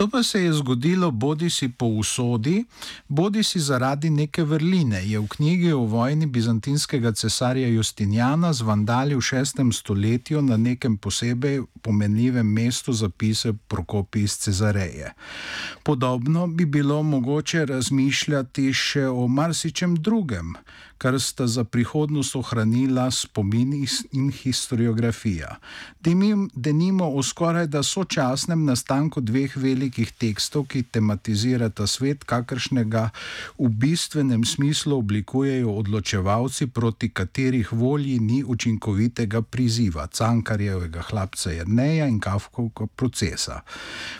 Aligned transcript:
To 0.00 0.08
pa 0.08 0.22
se 0.22 0.40
je 0.42 0.52
zgodilo 0.52 1.10
bodi 1.10 1.50
si 1.50 1.68
po 1.68 1.86
usodi, 1.86 2.64
bodi 3.08 3.42
si 3.42 3.60
zaradi 3.60 4.10
neke 4.10 4.42
vrline, 4.42 5.02
je 5.04 5.20
v 5.20 5.26
knjigi 5.28 5.72
o 5.72 5.84
vojni 5.84 6.26
bizantinskega 6.26 7.12
cesarja 7.12 7.68
Justinjana 7.68 8.52
z 8.52 8.64
vandali 8.64 9.14
v 9.14 9.20
šestem 9.20 9.72
stoletju 9.72 10.40
na 10.42 10.56
nekem 10.56 10.96
posebej 10.96 11.60
pomenljivem 11.82 12.48
mestu 12.48 12.92
zapisal 12.92 13.52
Prokopi 13.68 14.22
iz 14.22 14.38
Cezareje. 14.38 15.12
Podobno 15.84 16.46
bi 16.46 16.64
bilo 16.64 17.02
mogoče 17.02 17.66
razmišljati 17.66 18.72
še 18.72 19.04
o 19.06 19.28
marsičem 19.28 19.96
drugem, 19.96 20.54
kar 20.98 21.20
sta 21.20 21.46
za 21.46 21.64
prihodnost 21.64 22.36
ohranila 22.36 23.10
spomin 23.10 23.86
in 24.12 24.32
historiografija. 24.32 25.56
Denimo 26.54 27.08
o 27.08 27.22
skoraj 27.22 27.66
da 27.66 27.82
sočasnem 27.82 28.64
nastanku 28.64 29.20
dveh 29.20 29.56
velikih 29.56 29.89
tekstov, 30.18 30.66
ki 30.70 30.82
tematizirata 30.82 31.86
svet, 31.86 32.24
kakršnega 32.24 33.10
v 33.58 33.68
bistvenem 33.68 34.44
smislu 34.44 34.98
oblikujejo 34.98 35.72
odločevalci, 35.82 36.66
proti 36.66 37.08
katerih 37.08 37.72
volji 37.72 38.18
ni 38.18 38.44
učinkovitega 38.44 39.42
priziva, 39.42 40.06
cankarjevega 40.06 41.02
hlapca 41.10 41.52
Jrneja 41.52 42.06
in 42.06 42.20
Kafkovka 42.20 42.86
procesa. 42.86 43.60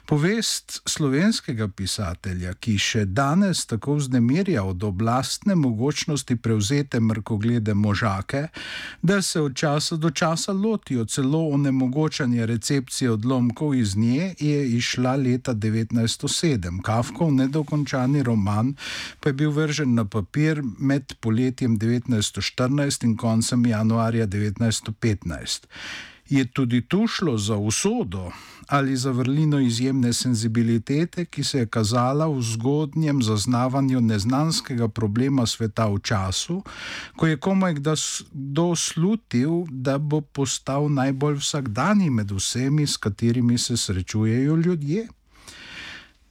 Povest 0.06 0.80
slovenskega 0.88 1.68
pisatelja, 1.68 2.54
ki 2.54 2.78
še 2.78 3.04
danes 3.04 3.66
tako 3.66 3.98
vznemirja 4.00 4.64
od 4.64 4.82
oblastne 4.84 5.54
mogočnosti 5.54 6.36
prevzeti 6.36 6.70
zavzete 6.70 7.00
mrkoglede 7.00 7.74
možake, 7.74 8.48
da 9.02 9.22
se 9.22 9.41
od 9.41 9.54
časa 9.54 9.96
do 9.96 10.10
časa 10.10 10.52
lotijo 10.52 11.04
celo 11.04 11.48
onemogočanja 11.48 12.44
recepcije 12.44 13.10
odlomkov 13.10 13.74
iz 13.74 13.96
nje, 13.96 14.34
je 14.38 14.70
išla 14.76 15.16
leta 15.16 15.52
1907. 15.61 16.83
Kafkov 16.83 17.33
nedokončani 17.33 18.22
roman 18.22 18.75
pa 19.20 19.28
je 19.28 19.33
bil 19.33 19.50
vržen 19.50 19.94
na 19.94 20.05
papir 20.05 20.62
med 20.78 21.14
poletjem 21.20 21.78
1914 21.78 23.05
in 23.05 23.16
koncem 23.16 23.66
januarja 23.66 24.27
1915. 24.27 25.66
Je 26.31 26.44
tudi 26.44 26.81
tu 26.81 27.06
šlo 27.06 27.38
za 27.38 27.56
usodo 27.56 28.31
ali 28.70 28.97
za 28.97 29.11
vrlino 29.11 29.58
izjemne 29.58 30.12
senzibilitete, 30.12 31.25
ki 31.25 31.44
se 31.44 31.58
je 31.58 31.66
kazala 31.66 32.27
v 32.27 32.42
zgodnjem 32.42 33.22
zaznavanju 33.22 34.00
neznanskega 34.00 34.88
problema 34.88 35.47
sveta 35.47 35.88
v 35.91 35.98
času, 35.98 36.62
ko 37.16 37.27
je 37.27 37.36
komaj 37.36 37.75
kdo 38.33 38.77
slutil, 38.77 39.64
da 39.70 39.98
bo 39.98 40.20
postal 40.20 40.86
najbolj 40.92 41.41
vsakdani 41.42 42.11
med 42.11 42.31
vsemi, 42.31 42.86
s 42.86 42.97
katerimi 42.97 43.58
se 43.58 43.77
srečujejo 43.77 44.56
ljudje. 44.56 45.08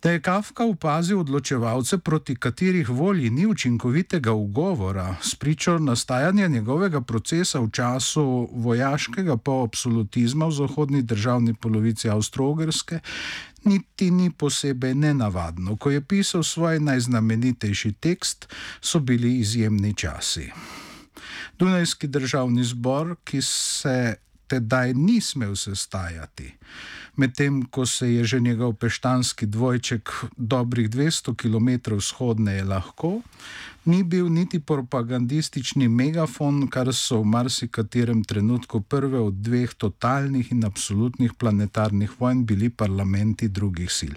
Da 0.03 0.11
je 0.11 0.21
Kafka 0.21 0.63
opazil 0.63 1.19
odločevalce, 1.19 1.97
proti 1.97 2.35
katerih 2.35 2.89
volji 2.89 3.29
ni 3.29 3.45
učinkovitega 3.47 4.31
ugovora, 4.31 5.15
spričo 5.21 5.79
nastajanja 5.79 6.47
njegovega 6.47 7.01
procesa 7.01 7.59
v 7.59 7.69
času 7.71 8.49
vojaškega 8.53 9.37
poabsolutizma 9.37 10.47
v 10.47 10.51
zahodni 10.51 11.01
državni 11.01 11.53
polovici 11.53 12.09
Avstralske, 12.09 12.99
niti 13.63 14.11
ni 14.11 14.31
posebej 14.31 14.95
nenavadno. 14.95 15.75
Ko 15.75 15.91
je 15.91 16.01
pisal 16.01 16.43
svoj 16.43 16.79
najznamenitejši 16.79 17.91
tekst, 17.91 18.47
so 18.81 18.99
bili 18.99 19.39
izjemni 19.39 19.93
časi. 19.93 20.51
Dunajski 21.59 22.07
državni 22.07 22.63
zbor, 22.63 23.15
ki 23.23 23.41
se 23.41 24.15
tedaj 24.49 24.93
ni 24.93 25.21
smel 25.21 25.55
sestajati. 25.55 26.53
Medtem 27.19 27.61
ko 27.67 27.85
se 27.85 28.13
je 28.13 28.23
že 28.23 28.39
njegov 28.39 28.73
peštanski 28.79 29.45
dvojček 29.45 30.09
dobrih 30.37 30.89
200 30.89 31.35
km 31.35 31.95
vzhodneje 31.95 32.63
lahko, 32.63 33.21
ni 33.89 34.03
bil 34.03 34.29
niti 34.29 34.59
propagandistični 34.59 35.87
megafon, 35.89 36.67
kar 36.69 36.93
so 36.93 37.21
v 37.23 37.25
marsikaterem 37.33 38.23
trenutku 38.23 38.81
prve 38.81 39.19
od 39.19 39.33
dveh 39.33 39.73
totalnih 39.73 40.51
in 40.53 40.65
absolutnih 40.65 41.33
planetarnih 41.33 42.13
vojn 42.19 42.45
bili 42.45 42.69
parlamenti 42.69 43.49
drugih 43.49 43.91
sil. 43.99 44.13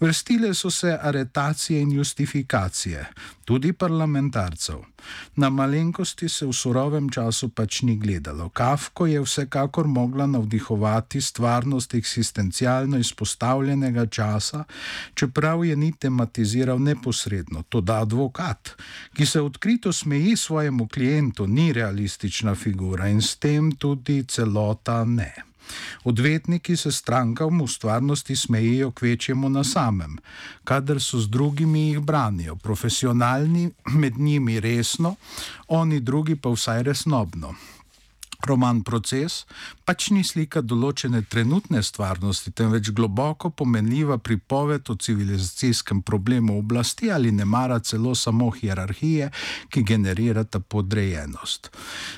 Vrstile 0.00 0.54
so 0.54 0.70
se 0.70 0.96
aretacije 1.02 1.80
in 1.80 1.92
justifikacije, 1.92 3.04
tudi 3.44 3.72
parlamentarcev. 3.72 4.80
Na 5.36 5.50
malenkosti 5.50 6.28
se 6.28 6.46
v 6.46 6.52
surovem 6.52 7.08
času 7.10 7.48
pač 7.48 7.82
ni 7.82 7.96
gledalo. 7.96 8.48
Kafko 8.48 9.06
je 9.06 9.20
vsekakor 9.20 9.86
mogla 9.86 10.26
navdihovati 10.26 11.20
stvarnost 11.20 11.94
eksistencialno 11.94 12.98
izpostavljenega 12.98 14.06
časa, 14.06 14.64
čeprav 15.14 15.64
je 15.64 15.76
ni 15.76 15.92
tematiziral 15.92 16.78
neposredno, 16.78 17.62
to 17.68 17.80
da 17.80 18.00
advokat 18.00 18.76
ki 19.14 19.26
se 19.26 19.40
odkrito 19.40 19.92
smeji 19.92 20.36
svojemu 20.36 20.88
klientu, 20.88 21.46
ni 21.46 21.72
realistična 21.72 22.54
figura 22.54 23.08
in 23.08 23.22
s 23.22 23.36
tem 23.36 23.72
tudi 23.72 24.24
celota 24.24 25.04
ne. 25.04 25.34
Odvetniki 26.04 26.76
se 26.76 26.92
strankam 26.92 27.60
v 27.62 27.68
stvarnosti 27.68 28.36
smejijo 28.36 28.90
kvečjemu 28.90 29.48
na 29.48 29.64
samem, 29.64 30.18
kadar 30.64 31.00
so 31.00 31.18
z 31.18 31.28
drugimi 31.28 31.88
jih 31.88 32.00
branijo, 32.00 32.56
profesionalni, 32.56 33.70
med 33.86 34.18
njimi 34.18 34.60
resno, 34.60 35.14
oni 35.68 36.00
drugi 36.00 36.36
pa 36.36 36.50
vsaj 36.50 36.82
resnobno. 36.82 37.54
Roman 38.46 38.82
Proces 38.82 39.44
pač 39.84 40.10
ni 40.14 40.22
slika 40.24 40.60
določene 40.62 41.24
trenutne 41.26 41.82
stvarnosti, 41.82 42.52
temveč 42.54 42.92
globoko 42.94 43.50
pomenljiva 43.50 44.20
pripoved 44.22 44.90
o 44.92 44.94
civilizacijskem 44.94 46.02
problemu 46.06 46.58
oblasti 46.60 47.10
ali 47.10 47.32
ne 47.34 47.44
mara 47.44 47.80
celo 47.82 48.14
samo 48.14 48.50
hierarhije, 48.54 49.30
ki 49.68 49.82
generirata 49.82 50.60
podrejenost. 50.60 51.70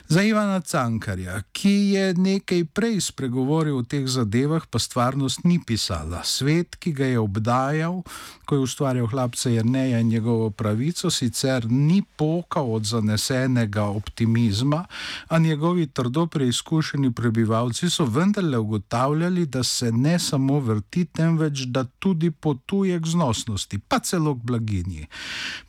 Za 0.09 0.23
Ivana 0.23 0.61
Cankarja, 0.61 1.41
ki 1.53 1.75
je 1.95 2.05
nekaj 2.15 2.65
prej 2.77 3.01
spregovoril 3.09 3.81
o 3.81 3.87
teh 3.89 4.05
zadevah, 4.05 4.69
pa 4.69 4.79
stvarnost 4.79 5.47
ni 5.49 5.59
pisala. 5.59 6.21
Svet, 6.29 6.77
ki 6.77 6.93
ga 6.93 7.09
je 7.09 7.19
obdajal, 7.19 8.03
ko 8.45 8.61
je 8.61 8.67
ustvarjal 8.67 9.09
hlapca 9.09 9.51
Jrneja 9.51 10.01
in 10.05 10.13
njegovo 10.13 10.51
pravico, 10.51 11.11
sicer 11.11 11.67
ni 11.71 12.03
pokal 12.17 12.69
od 12.77 12.85
zanesenega 12.85 13.89
optimizma, 13.89 14.85
a 15.29 15.39
njegovi 15.39 15.87
trdovi 15.89 16.12
trdo 16.13 16.27
preizkušeni 16.27 17.13
prebivalci 17.13 17.91
so 17.91 18.05
vendarle 18.05 18.59
ugotavljali, 18.59 19.47
da 19.47 19.63
se 19.63 19.93
ne 19.93 20.19
samo 20.19 20.61
vrti, 20.61 21.05
temveč 21.05 21.61
da 21.61 21.85
tudi 21.85 22.31
potuje 22.31 23.01
k 23.01 23.07
znosnosti, 23.07 23.79
pa 23.79 23.99
celo 23.99 24.35
k 24.35 24.39
blaginji. 24.43 25.07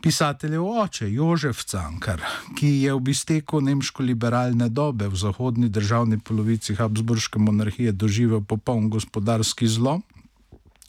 Pisateljev 0.02 0.66
oče 0.66 1.12
Jožef 1.14 1.64
Cankar, 1.64 2.22
ki 2.60 2.68
je 2.68 2.94
v 2.94 3.10
izteku 3.10 3.62
nemško-liberalne 3.62 4.70
dobe 4.70 5.08
v 5.08 5.16
zahodni 5.16 5.70
državni 5.70 6.20
polovici 6.20 6.76
Habsburške 6.76 7.40
monarhije 7.40 7.92
doživel 7.92 8.44
popoln 8.44 8.90
gospodarski 8.90 9.68
zlom, 9.68 10.04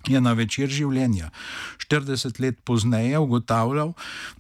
je 0.09 0.21
na 0.21 0.33
večer 0.33 0.69
življenja 0.69 1.31
40 1.91 2.41
let 2.41 2.61
pozneje 2.65 3.19
ugotavljal, 3.19 3.93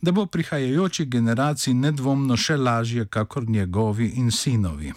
da 0.02 0.12
bo 0.12 0.26
prihajajoči 0.26 1.06
generaciji 1.06 1.75
nedvomno 1.75 2.36
še 2.36 2.56
lažje, 2.56 3.06
kakor 3.06 3.48
njegovi 3.48 4.12
in 4.16 4.30
sinovi. 4.30 4.92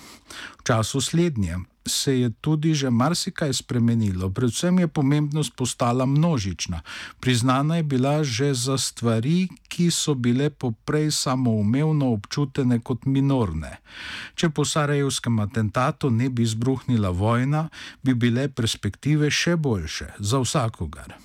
V 0.60 0.64
času 0.64 1.02
slednje 1.02 1.58
se 1.88 2.20
je 2.20 2.30
tudi 2.42 2.74
že 2.74 2.90
marsikaj 2.90 3.54
spremenilo, 3.54 4.30
predvsem 4.30 4.80
je 4.80 4.88
pomembnost 4.88 5.56
postala 5.56 6.06
množična. 6.06 6.82
Priznana 7.20 7.78
je 7.78 7.84
bila 7.84 8.24
že 8.24 8.54
za 8.54 8.78
stvari, 8.78 9.48
ki 9.68 9.92
so 9.92 10.14
bile 10.14 10.50
poprej 10.50 11.12
samoumevno 11.12 12.12
občutene 12.14 12.80
kot 12.80 13.06
minorne. 13.06 13.78
Če 14.36 14.50
po 14.50 14.66
Sarajevskem 14.66 15.40
atentatu 15.40 16.10
ne 16.10 16.30
bi 16.30 16.44
izbruhnila 16.44 17.10
vojna, 17.10 17.70
bi 18.04 18.14
bile 18.14 18.50
perspektive 18.50 19.32
še 19.32 19.56
boljše 19.56 20.14
za 20.20 20.40
vsakogar. 20.44 21.18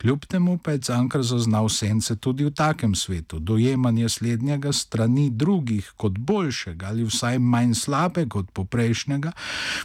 Kljub 0.00 0.24
temu 0.24 0.58
pa 0.58 0.72
je 0.72 0.78
Cankar 0.78 1.22
zaznal 1.22 1.68
sence 1.68 2.16
tudi 2.16 2.44
v 2.44 2.50
takem 2.50 2.94
svetu. 2.94 3.38
Dojemanje 3.38 4.08
slednjega 4.08 4.72
strani 4.72 5.30
drugih 5.30 5.92
kot 5.96 6.12
boljšega 6.18 6.86
ali 6.86 7.04
vsaj 7.04 7.38
manj 7.38 7.74
slabega 7.74 8.38
od 8.38 8.50
poprejšnjega 8.50 9.32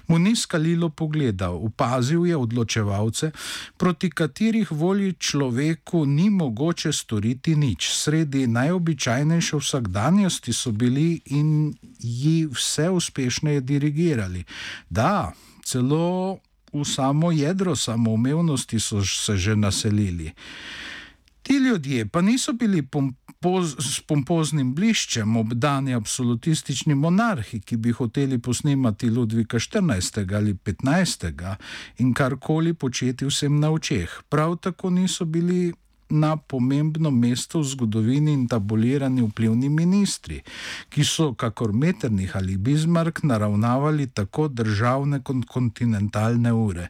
mu 0.07 0.19
ni 0.19 0.35
skalilo 0.35 0.89
pogleda. 0.89 1.51
Upazil 1.51 2.25
je 2.27 2.37
odločevalce, 2.37 3.31
proti 3.77 4.09
katerih 4.09 4.71
volji 4.71 5.13
človeku 5.13 6.05
ni 6.05 6.29
mogoče 6.29 6.93
storiti 6.93 7.55
nič. 7.55 7.91
Sredi 7.91 8.47
najobičajnejše 8.47 9.57
vsakdanjosti 9.57 10.53
so 10.53 10.71
bili 10.71 11.19
in 11.25 11.75
ji 11.99 12.47
vse 12.47 12.89
uspešneje 12.89 13.61
dirigirali. 13.61 14.43
Da, 14.89 15.33
celo 15.63 16.37
v 16.75 16.85
samo 16.85 17.31
jedro 17.31 17.75
samoumevnosti 17.75 18.79
so 18.79 19.03
se 19.05 19.37
že 19.37 19.55
naselili. 19.55 20.31
Ti 21.41 21.53
ljudje 21.53 22.05
pa 22.05 22.21
niso 22.21 22.53
bili 22.53 22.81
pompoz, 22.81 23.75
s 23.79 24.01
pompoznim 24.01 24.73
bliščem 24.75 25.37
obdani 25.37 25.93
absolutistični 25.93 26.95
monarhi, 26.95 27.59
ki 27.61 27.77
bi 27.77 27.91
hoteli 27.91 28.39
posnemati 28.39 29.09
Ludvika 29.09 29.57
XIV. 29.57 30.35
ali 30.35 30.53
XV. 30.53 31.55
in 31.97 32.13
karkoli 32.13 32.73
početi 32.73 33.25
vsem 33.25 33.59
na 33.59 33.69
očeh. 33.71 34.09
Prav 34.29 34.57
tako 34.57 34.89
niso 34.89 35.25
bili 35.25 35.73
na 36.09 36.37
pomembno 36.37 37.11
mesto 37.11 37.59
v 37.59 37.63
zgodovini 37.63 38.33
in 38.33 38.47
tabulirani 38.47 39.23
vplivni 39.25 39.69
ministri, 39.69 40.41
ki 40.89 41.03
so, 41.03 41.33
kakor 41.33 41.73
Meternih 41.73 42.35
ali 42.35 42.57
Bismarck, 42.57 43.23
naravnavali 43.23 44.07
tako 44.07 44.47
državne 44.47 45.23
kot 45.23 45.45
kontinentalne 45.49 46.53
ure. 46.53 46.89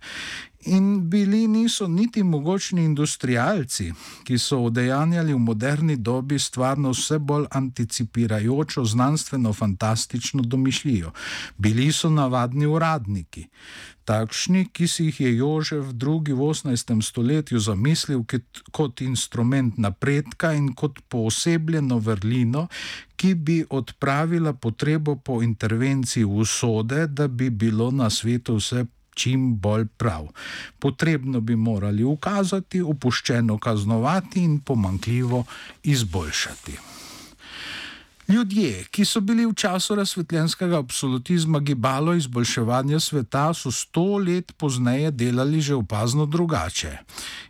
In 0.66 1.10
bili 1.10 1.48
niso 1.48 1.88
niti 1.88 2.24
mogočni 2.24 2.84
industrialci, 2.84 3.92
ki 4.24 4.38
so 4.38 4.64
odejanjali 4.66 5.34
v 5.34 5.40
moderni 5.40 5.96
dobi 5.98 6.40
stvarno 6.40 6.90
vse 6.90 7.20
bolj 7.20 7.46
anticipirajočo 7.52 8.86
znanstveno-fantastično 8.86 10.42
domišljijo. 10.42 11.12
Bili 11.58 11.92
so 11.92 12.10
navadni 12.10 12.66
uradniki 12.66 13.46
takšni, 14.06 14.70
ki 14.70 14.88
si 14.88 15.10
jih 15.10 15.20
je 15.22 15.32
Jožef 15.38 15.86
II. 15.98 16.34
v 16.34 16.42
18. 16.54 17.02
stoletju 17.02 17.60
zamislil 17.60 18.24
kot 18.72 19.02
instrument 19.02 19.78
napredka 19.78 20.54
in 20.54 20.74
kot 20.74 21.02
poosebljeno 21.10 21.98
vrlino, 22.00 22.68
ki 23.18 23.34
bi 23.34 23.58
odpravila 23.70 24.54
potrebo 24.54 25.16
po 25.16 25.42
intervenciji 25.42 26.26
usode, 26.26 27.08
da 27.08 27.28
bi 27.28 27.50
bilo 27.50 27.92
na 27.92 28.10
svetu 28.10 28.56
vse. 28.62 28.86
Čim 29.16 29.56
bolj 29.58 29.86
prav. 29.98 30.28
Potrebno 30.80 31.42
bi 31.42 31.56
morali 31.56 32.04
ukazati, 32.04 32.82
opuščeno 32.82 33.58
kaznovati 33.58 34.44
in 34.44 34.60
pomankljivo 34.60 35.46
izboljšati. 35.84 36.78
Ljudje, 38.28 38.84
ki 38.90 39.06
so 39.06 39.20
bili 39.22 39.46
v 39.46 39.54
času 39.54 39.96
razsvetljenskega 39.96 40.80
absolutizma 40.80 41.60
gibalo 41.60 42.14
izboljševanja 42.18 43.00
sveta, 43.00 43.52
so 43.54 43.72
sto 43.72 44.18
let 44.18 44.52
pozneje 44.58 45.12
delali 45.12 45.62
že 45.62 45.76
opazno 45.76 46.26
drugače. 46.26 46.98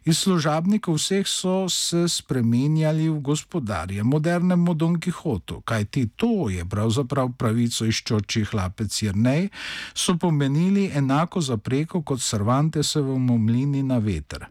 Iz 0.06 0.20
služabnikov 0.22 1.00
vseh 1.02 1.26
so 1.26 1.66
se 1.66 2.06
spremenjali 2.06 3.10
v 3.10 3.20
gospodarje, 3.26 4.04
modernemu 4.04 4.74
Don 4.74 5.00
Quixotu, 5.02 5.64
kajti 5.66 6.14
to 6.16 6.46
je 6.54 6.62
pravzaprav 6.66 7.32
pravico 7.34 7.90
iščoči 7.90 8.44
hlapec 8.52 8.94
Jrnej, 8.94 9.50
so 9.98 10.14
pomenili 10.22 10.92
enako 10.94 11.42
zapreko 11.42 12.04
kot 12.06 12.22
Cervantesovemu 12.22 13.38
mlini 13.38 13.82
na 13.82 13.98
veter. 13.98 14.46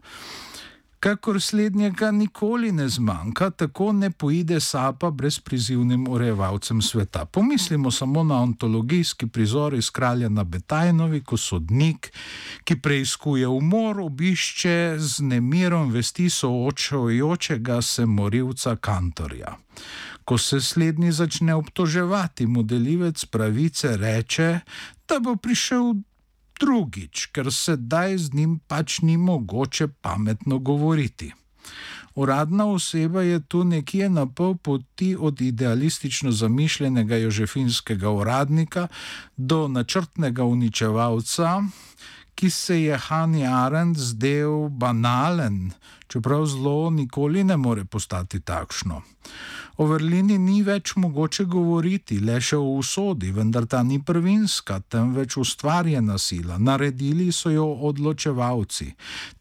Kakor 1.05 1.41
slednjega 1.41 2.11
nikoli 2.11 2.71
ne 2.71 2.89
zmanjka, 2.89 3.49
tako 3.49 3.91
ne 3.93 4.09
poide 4.11 4.59
sapa 4.59 5.11
brez 5.11 5.39
prizivnim 5.39 6.07
urejevalcem 6.09 6.81
sveta. 6.81 7.25
Pomislimo 7.25 7.91
samo 7.91 8.23
na 8.23 8.41
ontologijski 8.41 9.27
prizor 9.27 9.73
iz 9.73 9.89
kralja 9.89 10.29
na 10.29 10.43
Betajnovi, 10.43 11.21
ko 11.23 11.37
sodnik, 11.37 12.11
ki 12.63 12.79
preizkuje 12.81 13.47
umor, 13.47 13.99
obišče 13.99 14.95
z 14.97 15.21
nemirom 15.21 15.91
vesti 15.91 16.29
soočajočega 16.29 17.81
se 17.81 18.05
morilca 18.05 18.75
kantorja. 18.75 19.55
Ko 20.23 20.37
se 20.37 20.61
slednji 20.61 21.11
začne 21.11 21.55
obtoževati, 21.55 22.47
mu 22.47 22.63
delivec 22.63 23.25
pravice 23.25 23.97
reče, 23.97 24.59
da 25.07 25.19
bo 25.19 25.35
prišel 25.35 25.93
drugič, 26.59 27.29
ker 27.33 27.51
sedaj 27.51 28.17
z 28.17 28.33
njim 28.33 28.59
pač 28.67 29.01
ni 29.01 29.17
mogoče 29.17 29.87
pametno 29.87 30.59
govoriti. 30.59 31.33
Uradna 32.15 32.65
oseba 32.65 33.21
je 33.21 33.39
tu 33.39 33.63
nekje 33.63 34.09
na 34.09 34.25
pol 34.25 34.55
poti 34.55 35.15
od 35.19 35.41
idealistično 35.41 36.31
zamišljenega 36.31 37.15
jožefinskega 37.15 38.09
uradnika 38.09 38.87
do 39.37 39.67
načrtnega 39.67 40.43
uničevalca, 40.43 41.63
ki 42.35 42.49
se 42.49 42.81
je 42.81 42.97
Hani 42.97 43.47
Arendt 43.47 43.99
zdel 43.99 44.69
banalen, 44.69 45.71
čeprav 46.07 46.45
zlo 46.45 46.89
nikoli 46.89 47.43
ne 47.43 47.57
more 47.57 47.85
postati 47.85 48.39
takšno. 48.39 49.01
O 49.75 49.85
vrlini 49.89 50.37
ni 50.39 50.61
več 50.63 50.93
mogoče 50.95 51.43
govoriti, 51.51 52.21
le 52.23 52.37
še 52.39 52.55
o 52.55 52.77
usodi, 52.79 53.33
vendar 53.35 53.65
ta 53.67 53.81
ni 53.83 53.97
prvinska, 53.99 54.77
temveč 54.87 55.35
ustvarjena 55.41 56.15
sila. 56.21 56.55
Naredili 56.55 57.27
so 57.35 57.51
jo 57.51 57.65
odločevalci. 57.89 58.87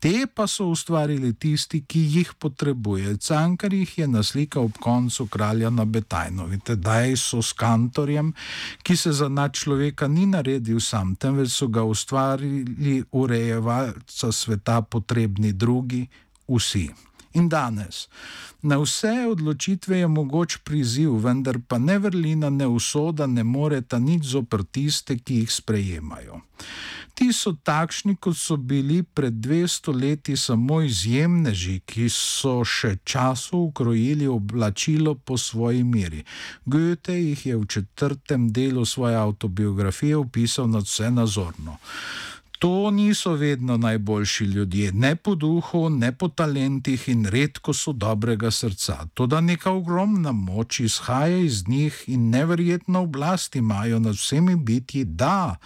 Te 0.03 0.27
pa 0.27 0.49
so 0.51 0.67
ustvarili 0.73 1.31
tisti, 1.39 1.85
ki 1.87 2.03
jih 2.17 2.33
potrebuje. 2.43 3.15
Cankar 3.23 3.77
jih 3.79 3.93
je 4.01 4.09
naslika 4.11 4.59
ob 4.61 4.81
koncu 4.83 5.29
kralja 5.31 5.71
na 5.71 5.87
Betajnovi. 5.87 6.59
Tedaj 6.67 7.15
so 7.23 7.39
s 7.39 7.55
kantorjem, 7.55 8.35
ki 8.83 8.99
se 8.99 9.15
za 9.15 9.31
nad 9.31 9.55
človeka 9.55 10.11
ni 10.11 10.27
naredil 10.27 10.83
sam, 10.83 11.15
temveč 11.15 11.55
so 11.55 11.71
ga 11.71 11.87
ustvarili 11.87 13.05
urejevalca 13.13 14.33
sveta 14.35 14.83
potrebni 14.83 15.53
drugi, 15.53 16.09
vsi. 16.49 16.89
In 17.35 17.49
danes. 17.49 18.09
Na 18.63 18.79
vse 18.79 19.27
odločitve 19.29 19.99
je 19.99 20.09
mogoč 20.09 20.57
priziv, 20.65 21.17
vendar 21.25 21.59
pa 21.69 21.79
ne 21.79 21.99
vrlina, 21.99 22.51
ne 22.51 22.67
usoda 22.67 23.27
ne 23.27 23.43
moreta 23.45 23.99
nič 23.99 24.25
zopr 24.37 24.63
tiste, 24.65 25.19
ki 25.19 25.43
jih 25.43 25.51
sprejemajo. 25.53 26.41
Ti 27.15 27.29
so 27.33 27.53
takšni, 27.55 28.17
kot 28.17 28.35
so 28.39 28.57
bili 28.57 29.03
pred 29.03 29.35
200 29.43 29.93
leti 29.95 30.37
samo 30.37 30.81
izjemneži, 30.83 31.77
ki 31.87 32.09
so 32.11 32.57
še 32.67 32.97
času 33.05 33.61
ukrojili 33.69 34.27
oblačilo 34.27 35.15
po 35.15 35.39
svoji 35.39 35.85
meri. 35.85 36.25
Goethe 36.65 37.15
jih 37.15 37.47
je 37.47 37.57
v 37.57 37.67
četrtem 37.67 38.49
delu 38.53 38.85
svoje 38.85 39.17
autobiografije 39.17 40.17
opisal 40.17 40.71
nad 40.71 40.91
vse 40.91 41.11
nazorno. 41.11 41.79
To 42.65 42.91
niso 42.91 43.33
vedno 43.33 43.77
najboljši 43.77 44.45
ljudje, 44.45 44.93
ne 44.93 45.17
po 45.17 45.35
duhu, 45.35 45.89
ne 45.91 46.13
po 46.13 46.29
talentih 46.29 47.09
in 47.09 47.27
redko 47.27 47.73
so 47.73 47.93
dobrega 47.93 48.51
srca. 48.51 49.07
To, 49.15 49.27
da 49.27 49.41
neka 49.41 49.71
ogromna 49.71 50.33
moč 50.33 50.81
izhaja 50.81 51.39
iz 51.39 51.69
njih 51.69 52.05
in 52.07 52.31
neverjetno 52.31 53.03
oblast 53.03 53.57
imajo 53.57 53.99
nad 53.99 54.15
vsemi 54.15 54.57
bitji, 54.57 55.05
da 55.05 55.57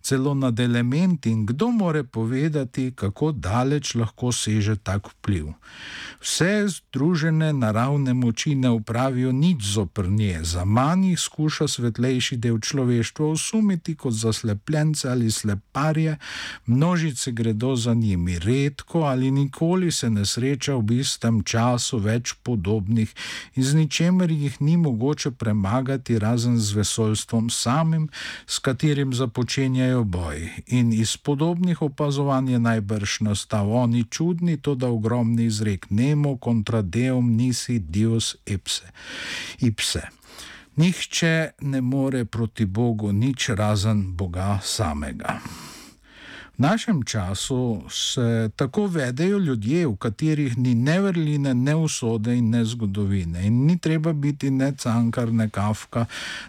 celo 0.00 0.34
nad 0.34 0.60
elementi 0.60 1.30
in 1.30 1.46
kdo 1.46 1.70
more 1.70 2.04
povedati, 2.04 2.92
kako 2.94 3.32
daleč 3.32 3.94
lahko 3.94 4.32
seže 4.32 4.76
tak 4.76 5.08
vpliv. 5.08 5.46
Vse 6.20 6.66
združene 6.68 7.52
naravne 7.52 8.14
moči 8.14 8.54
ne 8.54 8.70
upravijo 8.70 9.32
nič 9.32 9.62
zoprnje, 9.62 10.40
za 10.42 10.64
manj 10.64 11.06
jih 11.10 11.20
skuša 11.20 11.68
svetlejši 11.68 12.36
del 12.36 12.58
človeštva 12.58 13.26
osumiti 13.26 13.94
kot 13.94 14.12
zaslepljence 14.12 15.08
ali 15.08 15.30
sleparje 15.30 16.18
množice 16.66 17.32
gredo 17.32 17.76
za 17.76 17.94
njimi, 17.94 18.38
redko 18.38 19.00
ali 19.00 19.30
nikoli 19.30 19.92
se 19.92 20.10
ne 20.10 20.26
sreča 20.26 20.74
v 20.76 21.00
istem 21.00 21.42
času 21.42 21.98
več 21.98 22.34
podobnih 22.42 23.14
in 23.54 23.62
z 23.64 23.74
ničemer 23.74 24.30
jih 24.30 24.60
ni 24.62 24.76
mogoče 24.76 25.30
premagati, 25.30 26.18
razen 26.18 26.58
z 26.58 26.72
vesoljstvom 26.72 27.50
samim, 27.50 28.08
s 28.46 28.58
katerim 28.58 29.14
započenjajo 29.14 30.04
boj. 30.04 30.48
In 30.66 30.92
iz 30.92 31.16
podobnih 31.16 31.82
opazovanj 31.82 32.52
je 32.52 32.58
najbrž 32.58 33.20
nastal 33.20 33.72
oni 33.72 34.04
čudni, 34.04 34.56
to 34.56 34.74
da 34.74 34.88
ogromni 34.88 35.44
izrek 35.44 35.86
Nemo 35.90 36.38
contra 36.44 36.82
Deum 36.82 37.36
nisi 37.36 37.78
Dios 37.78 38.36
ipse. 38.46 38.86
ipse. 39.60 40.02
Nihče 40.76 41.50
ne 41.60 41.80
more 41.80 42.24
proti 42.24 42.64
Bogu 42.64 43.12
nič 43.12 43.48
razen 43.48 44.14
Boga 44.16 44.60
samega. 44.62 45.40
V 46.58 46.62
našem 46.62 47.02
času 47.02 47.82
se 47.90 48.50
tako 48.56 48.86
vedejo 48.86 49.38
ljudje, 49.38 49.86
v 49.86 49.96
katerih 49.96 50.58
ni 50.58 50.74
ne 50.74 51.00
vrline, 51.00 51.54
ne 51.54 51.74
usode 51.76 52.34
in 52.34 52.50
ne 52.50 52.64
zgodovine. 52.64 53.46
In 53.46 53.66
ni 53.66 53.78
treba 53.78 54.12
biti 54.12 54.50
ne 54.50 54.72
cankar, 54.74 55.32
ne 55.32 55.48
kafka, 55.50 56.06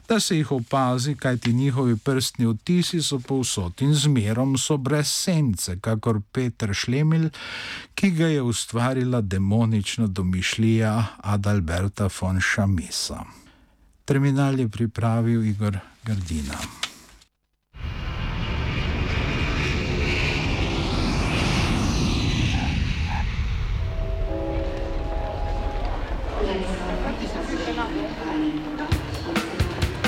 da 0.08 0.20
se 0.20 0.38
jih 0.38 0.52
opazi, 0.52 1.16
kajti 1.16 1.54
njihovi 1.54 1.98
prstni 1.98 2.46
odtisi 2.46 3.02
so 3.02 3.20
povsod 3.20 3.82
in 3.82 3.94
zmerom 3.94 4.58
so 4.58 4.78
brez 4.78 5.08
sence, 5.08 5.78
kakor 5.82 6.22
Petr 6.32 6.74
Šlemil, 6.74 7.30
ki 7.96 8.12
ga 8.12 8.28
je 8.28 8.42
ustvarila 8.42 9.22
demonična 9.22 10.08
domišljija 10.08 11.06
Adalberta 11.22 12.10
von 12.22 12.42
Šamisa. 12.42 13.24
Terminal 14.06 14.60
je 14.60 14.70
pripravil 14.70 15.46
Igor 15.46 15.78
Gardina. 16.04 16.89